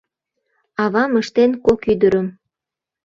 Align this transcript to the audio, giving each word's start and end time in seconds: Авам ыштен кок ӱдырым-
Авам 0.83 1.11
ыштен 1.21 1.51
кок 1.65 1.81
ӱдырым- 1.93 2.27